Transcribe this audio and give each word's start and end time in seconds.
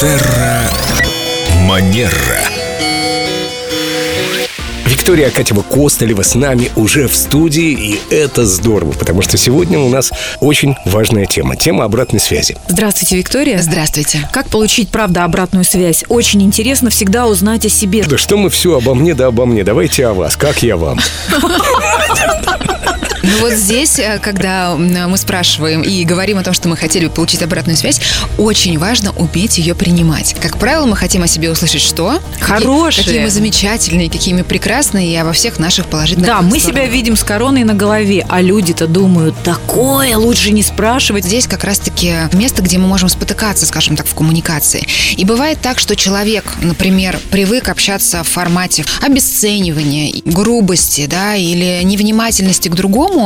Терра 0.00 0.70
Манера. 1.62 2.48
Виктория 4.86 5.26
Акатьева 5.26 5.62
Костолева 5.62 6.22
с 6.22 6.36
нами 6.36 6.70
уже 6.76 7.08
в 7.08 7.16
студии, 7.16 7.72
и 7.72 8.00
это 8.14 8.46
здорово, 8.46 8.92
потому 8.92 9.22
что 9.22 9.36
сегодня 9.36 9.80
у 9.80 9.88
нас 9.88 10.12
очень 10.38 10.76
важная 10.84 11.26
тема. 11.26 11.56
Тема 11.56 11.82
обратной 11.82 12.20
связи. 12.20 12.56
Здравствуйте, 12.68 13.16
Виктория. 13.16 13.60
Здравствуйте. 13.60 14.28
Как 14.32 14.48
получить, 14.48 14.90
правда, 14.90 15.24
обратную 15.24 15.64
связь? 15.64 16.04
Очень 16.08 16.42
интересно 16.42 16.90
всегда 16.90 17.26
узнать 17.26 17.66
о 17.66 17.68
себе. 17.68 18.04
Да 18.04 18.18
что 18.18 18.36
мы 18.36 18.50
все 18.50 18.76
обо 18.76 18.94
мне, 18.94 19.14
да 19.14 19.26
обо 19.26 19.46
мне. 19.46 19.64
Давайте 19.64 20.06
о 20.06 20.14
вас. 20.14 20.36
Как 20.36 20.62
я 20.62 20.76
вам? 20.76 21.00
Ну 23.28 23.40
вот 23.40 23.52
здесь, 23.52 23.98
э, 23.98 24.18
когда 24.20 24.74
мы 24.76 25.16
спрашиваем 25.18 25.82
и 25.82 26.04
говорим 26.04 26.38
о 26.38 26.42
том, 26.42 26.54
что 26.54 26.68
мы 26.68 26.76
хотели 26.76 27.06
бы 27.06 27.12
получить 27.12 27.42
обратную 27.42 27.76
связь, 27.76 28.00
очень 28.38 28.78
важно 28.78 29.12
уметь 29.12 29.58
ее 29.58 29.74
принимать. 29.74 30.34
Как 30.40 30.58
правило, 30.58 30.86
мы 30.86 30.96
хотим 30.96 31.22
о 31.22 31.26
себе 31.26 31.50
услышать 31.50 31.82
что? 31.82 32.20
Хорошее. 32.40 32.90
Какие, 32.90 33.04
какие 33.04 33.20
мы 33.24 33.30
замечательные, 33.30 34.10
какие 34.10 34.34
мы 34.34 34.44
прекрасные, 34.44 35.12
и 35.12 35.16
обо 35.16 35.32
всех 35.32 35.58
наших 35.58 35.86
положительных 35.86 36.26
Да, 36.26 36.40
мы 36.42 36.58
сторонах. 36.58 36.82
себя 36.84 36.86
видим 36.92 37.16
с 37.16 37.22
короной 37.24 37.64
на 37.64 37.74
голове, 37.74 38.24
а 38.28 38.40
люди-то 38.40 38.86
думают, 38.86 39.34
такое 39.42 40.16
лучше 40.16 40.50
не 40.50 40.62
спрашивать. 40.62 41.24
Здесь 41.24 41.46
как 41.46 41.64
раз-таки 41.64 42.14
место, 42.32 42.62
где 42.62 42.78
мы 42.78 42.86
можем 42.86 43.08
спотыкаться, 43.08 43.66
скажем 43.66 43.96
так, 43.96 44.06
в 44.06 44.14
коммуникации. 44.14 44.86
И 45.16 45.24
бывает 45.24 45.58
так, 45.60 45.78
что 45.78 45.96
человек, 45.96 46.44
например, 46.62 47.18
привык 47.30 47.68
общаться 47.68 48.22
в 48.24 48.28
формате 48.28 48.84
обесценивания, 49.02 50.22
грубости, 50.24 51.06
да, 51.06 51.36
или 51.36 51.80
невнимательности 51.84 52.68
к 52.68 52.74
другому, 52.74 53.17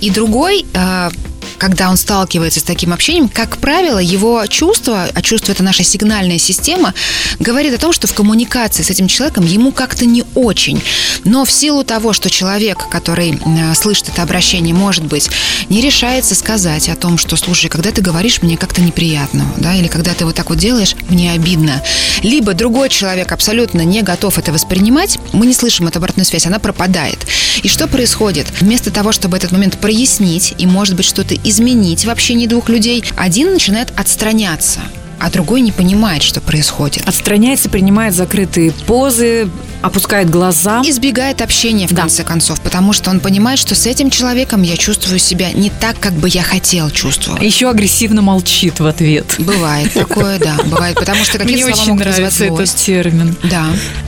и 0.00 0.10
другой 0.10 0.64
э, 0.74 1.10
когда 1.58 1.90
он 1.90 1.96
сталкивается 1.96 2.60
с 2.60 2.62
таким 2.62 2.92
общением, 2.92 3.28
как 3.28 3.58
правило, 3.58 3.98
его 3.98 4.46
чувство, 4.46 5.08
а 5.12 5.22
чувство 5.22 5.52
это 5.52 5.62
наша 5.62 5.82
сигнальная 5.82 6.38
система, 6.38 6.94
говорит 7.38 7.74
о 7.74 7.78
том, 7.78 7.92
что 7.92 8.06
в 8.06 8.14
коммуникации 8.14 8.82
с 8.82 8.90
этим 8.90 9.08
человеком 9.08 9.44
ему 9.44 9.72
как-то 9.72 10.06
не 10.06 10.24
очень. 10.34 10.82
Но 11.24 11.44
в 11.44 11.50
силу 11.50 11.84
того, 11.84 12.12
что 12.12 12.30
человек, 12.30 12.78
который 12.90 13.38
э, 13.44 13.74
слышит 13.74 14.08
это 14.08 14.22
обращение, 14.22 14.74
может 14.74 15.04
быть, 15.04 15.28
не 15.68 15.80
решается 15.80 16.34
сказать 16.34 16.88
о 16.88 16.96
том, 16.96 17.18
что, 17.18 17.36
слушай, 17.36 17.68
когда 17.68 17.90
ты 17.90 18.00
говоришь, 18.00 18.40
мне 18.42 18.56
как-то 18.56 18.80
неприятно, 18.80 19.44
да, 19.56 19.74
или 19.74 19.88
когда 19.88 20.14
ты 20.14 20.24
вот 20.24 20.36
так 20.36 20.50
вот 20.50 20.58
делаешь, 20.58 20.94
мне 21.08 21.32
обидно. 21.32 21.82
Либо 22.22 22.54
другой 22.54 22.88
человек 22.88 23.32
абсолютно 23.32 23.82
не 23.82 24.02
готов 24.02 24.38
это 24.38 24.52
воспринимать, 24.52 25.18
мы 25.32 25.46
не 25.46 25.54
слышим 25.54 25.88
эту 25.88 25.98
обратную 25.98 26.24
связь, 26.24 26.46
она 26.46 26.58
пропадает. 26.58 27.18
И 27.62 27.68
что 27.68 27.86
происходит? 27.88 28.46
Вместо 28.60 28.90
того, 28.90 29.12
чтобы 29.12 29.36
этот 29.36 29.52
момент 29.52 29.78
прояснить 29.78 30.54
и, 30.58 30.66
может 30.66 30.94
быть, 30.96 31.04
что-то 31.06 31.34
изменить 31.34 32.04
в 32.04 32.10
общении 32.10 32.46
двух 32.46 32.68
людей, 32.68 33.02
один 33.16 33.52
начинает 33.52 33.92
отстраняться, 33.96 34.80
а 35.20 35.30
другой 35.30 35.60
не 35.62 35.72
понимает, 35.72 36.22
что 36.22 36.40
происходит. 36.40 37.06
Отстраняется, 37.08 37.68
принимает 37.68 38.14
закрытые 38.14 38.70
позы, 38.70 39.48
опускает 39.82 40.30
глаза. 40.30 40.82
Избегает 40.84 41.40
общения, 41.42 41.86
в 41.88 41.92
Да. 41.92 42.02
конце 42.02 42.22
концов, 42.24 42.60
потому 42.60 42.92
что 42.92 43.10
он 43.10 43.18
понимает, 43.20 43.58
что 43.58 43.74
с 43.74 43.86
этим 43.86 44.10
человеком 44.10 44.62
я 44.62 44.76
чувствую 44.76 45.18
себя 45.18 45.50
не 45.52 45.70
так, 45.70 45.98
как 45.98 46.12
бы 46.14 46.28
я 46.28 46.42
хотел 46.42 46.90
чувствовать. 46.90 47.42
Еще 47.42 47.68
агрессивно 47.68 48.22
молчит 48.22 48.78
в 48.80 48.86
ответ. 48.86 49.26
Бывает 49.38 49.92
такое, 49.92 50.38
да, 50.38 50.56
бывает, 50.66 50.96
потому 50.96 51.24
что 51.24 51.38
какие 51.38 51.56
Мне 51.56 51.64
слова 51.64 51.80
очень 51.82 51.92
могут 51.92 52.06
нравится 52.06 52.44
этот 52.44 52.74
термин. 52.74 53.36
Да, 53.44 53.66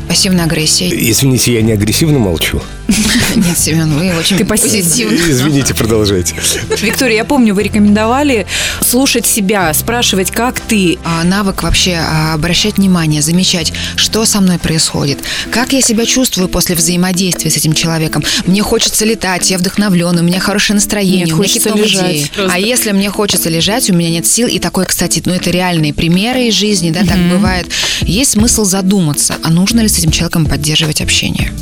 пассивная 0.09 0.45
агрессия. 0.45 0.89
Извините, 1.11 1.55
я 1.55 1.62
не 1.62 1.73
агрессивно 1.73 2.19
молчу. 2.19 2.62
Нет, 3.36 3.58
Семен, 3.58 3.98
вы 3.98 4.16
очень 4.19 4.38
Ты 4.38 4.44
позитивны. 4.44 5.14
Извините, 5.14 5.74
продолжайте. 5.74 6.34
Виктория, 6.80 7.16
я 7.16 7.24
помню, 7.24 7.55
вы 7.55 7.62
рекомендовали 7.62 8.47
слушать 8.80 9.27
себя, 9.27 9.72
спрашивать, 9.74 10.30
как 10.30 10.60
ты. 10.60 10.98
А, 11.05 11.24
навык 11.24 11.62
вообще 11.62 11.98
а, 12.00 12.34
обращать 12.34 12.78
внимание, 12.78 13.22
замечать, 13.22 13.72
что 13.97 14.24
со 14.24 14.41
мной 14.41 14.58
происходит, 14.58 15.19
как 15.50 15.72
я 15.72 15.80
себя 15.80 16.06
чувствую 16.06 16.48
после 16.48 16.75
взаимодействия 16.75 17.50
с 17.50 17.56
этим 17.56 17.72
человеком. 17.72 18.25
Мне 18.47 18.62
хочется 18.62 19.04
летать, 19.04 19.50
я 19.50 19.59
вдохновлен, 19.59 20.19
у 20.19 20.22
меня 20.22 20.41
хорошее 20.41 20.75
настроение, 20.75 21.26
Нет, 21.26 21.32
у 21.32 21.36
меня 21.36 21.36
хочется 21.36 21.70
лежать 21.75 22.10
идеи. 22.10 22.31
просто. 22.34 22.54
А 22.54 22.59
если 22.59 22.92
мне 22.92 23.10
хочется 23.10 23.48
лежать, 23.48 23.88
у 23.91 23.94
меня 23.94 24.10
нет 24.10 24.26
сил, 24.26 24.48
и 24.48 24.59
такое, 24.59 24.86
кстати, 24.86 25.22
ну 25.25 25.32
это 25.32 25.50
реальные 25.50 25.94
примеры 25.94 26.47
из 26.47 26.54
жизни, 26.54 26.91
да, 26.91 27.04
так 27.04 27.19
бывает. 27.31 27.66
Есть 28.03 28.32
смысл 28.32 28.65
задуматься, 28.65 29.36
а 29.42 29.50
нужно 29.50 29.81
ли 29.81 29.88
с 29.88 29.98
этим 29.98 30.10
человеком 30.10 30.47
поддерживать 30.47 31.00
общение. 31.00 31.53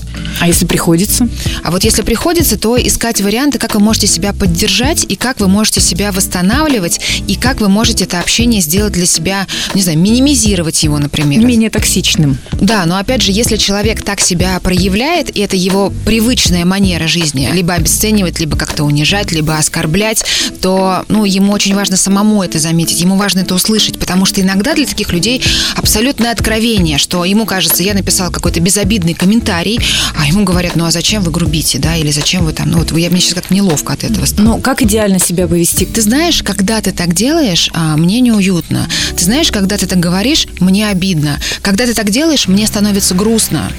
А 0.40 0.46
если 0.46 0.66
приходится? 0.66 1.28
А 1.62 1.70
вот 1.70 1.84
если 1.84 2.02
приходится, 2.02 2.58
то 2.58 2.76
искать 2.76 3.20
варианты, 3.20 3.58
как 3.58 3.74
вы 3.74 3.80
можете 3.80 4.06
себя 4.06 4.32
поддержать, 4.32 5.04
и 5.08 5.16
как 5.16 5.40
вы 5.40 5.48
можете 5.48 5.80
себя 5.80 6.12
восстанавливать, 6.12 7.00
и 7.26 7.34
как 7.36 7.60
вы 7.60 7.68
можете 7.68 8.04
это 8.04 8.20
общение 8.20 8.60
сделать 8.60 8.92
для 8.92 9.06
себя, 9.06 9.46
не 9.74 9.82
знаю, 9.82 9.98
минимизировать 9.98 10.82
его, 10.82 10.98
например. 10.98 11.44
Менее 11.44 11.70
токсичным. 11.70 12.38
Да, 12.52 12.84
но 12.86 12.98
опять 12.98 13.22
же, 13.22 13.32
если 13.32 13.56
человек 13.56 14.02
так 14.02 14.20
себя 14.20 14.58
проявляет, 14.60 15.36
и 15.36 15.40
это 15.40 15.56
его 15.56 15.92
привычная 16.04 16.64
манера 16.64 17.06
жизни, 17.08 17.48
либо 17.52 17.74
обесценивать, 17.74 18.40
либо 18.40 18.56
как-то 18.56 18.84
унижать, 18.84 19.32
либо 19.32 19.56
оскорблять, 19.56 20.24
то 20.60 21.04
ну, 21.08 21.24
ему 21.24 21.52
очень 21.52 21.74
важно 21.74 21.96
самому 21.96 22.42
это 22.42 22.58
заметить, 22.58 23.00
ему 23.00 23.16
важно 23.16 23.40
это 23.40 23.54
услышать, 23.54 23.98
потому 23.98 24.24
что 24.24 24.40
иногда 24.40 24.74
для 24.74 24.86
таких 24.86 25.12
людей 25.12 25.42
абсолютное 25.76 26.32
откровение, 26.32 26.98
что 26.98 27.24
ему 27.24 27.46
кажется, 27.46 27.82
я 27.82 27.94
написал 27.94 28.30
какой-то 28.30 28.60
безобидный 28.60 29.14
комментарий, 29.14 29.80
а 30.18 30.26
ему 30.26 30.42
говорят, 30.42 30.74
ну 30.74 30.84
а 30.84 30.90
зачем 30.90 31.22
вы 31.22 31.30
грубите, 31.30 31.78
да, 31.78 31.94
или 31.96 32.10
зачем 32.10 32.44
вы 32.44 32.52
там, 32.52 32.70
ну 32.70 32.78
вот 32.78 32.90
я, 32.98 33.08
мне 33.08 33.20
сейчас 33.20 33.34
как 33.34 33.52
неловко 33.52 33.92
от 33.92 34.02
этого 34.02 34.24
стало. 34.24 34.46
Ну, 34.46 34.58
как 34.58 34.82
идеально 34.82 35.20
себя 35.20 35.46
повести? 35.46 35.86
Ты 35.86 36.02
знаешь, 36.02 36.42
когда 36.42 36.80
ты 36.80 36.90
так 36.90 37.14
делаешь, 37.14 37.70
а, 37.72 37.96
мне 37.96 38.20
неуютно. 38.20 38.88
Ты 39.16 39.24
знаешь, 39.24 39.52
когда 39.52 39.76
ты 39.76 39.86
так 39.86 40.00
говоришь, 40.00 40.48
мне 40.58 40.88
обидно. 40.88 41.38
Когда 41.62 41.86
ты 41.86 41.94
так 41.94 42.10
делаешь, 42.10 42.48
мне 42.48 42.66
становится 42.66 43.14
грустно. 43.14 43.70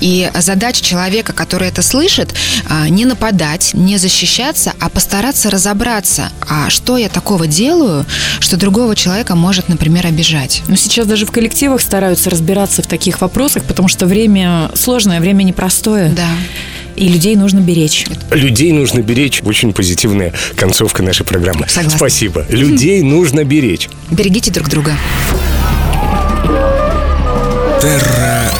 И 0.00 0.30
задача 0.38 0.82
человека, 0.82 1.34
который 1.34 1.68
это 1.68 1.82
слышит, 1.82 2.34
а, 2.70 2.88
не 2.88 3.04
нападать, 3.04 3.74
не 3.74 3.98
защищаться, 3.98 4.72
а 4.80 4.88
постараться 4.88 5.50
разобраться, 5.50 6.30
а 6.48 6.70
что 6.70 6.96
я 6.96 7.10
такого 7.10 7.46
делаю, 7.46 8.06
что 8.40 8.56
другого 8.56 8.96
человека 8.96 9.34
может, 9.34 9.68
например, 9.68 10.06
обижать. 10.06 10.62
Ну, 10.66 10.76
сейчас 10.76 11.06
даже 11.06 11.26
в 11.26 11.30
коллективах 11.30 11.82
стараются 11.82 12.30
разбираться 12.30 12.82
в 12.82 12.86
таких 12.86 13.20
вопросах, 13.20 13.64
потому 13.64 13.88
что 13.88 14.06
время 14.06 14.70
сложное, 14.74 15.20
время 15.20 15.42
непростое. 15.42 15.73
Да. 15.82 16.28
И 16.96 17.08
людей 17.08 17.34
нужно 17.36 17.60
беречь. 17.60 18.06
Людей 18.30 18.72
нужно 18.72 19.00
беречь. 19.00 19.40
Очень 19.42 19.72
позитивная 19.72 20.32
концовка 20.56 21.02
нашей 21.02 21.26
программы. 21.26 21.66
Согласна. 21.68 21.98
Спасибо. 21.98 22.46
Людей 22.48 23.02
нужно 23.04 23.44
беречь. 23.44 23.88
Берегите 24.10 24.50
друг 24.50 24.68
друга. 24.68 24.96
Терра 27.80 28.50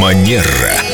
Манера. 0.00 0.85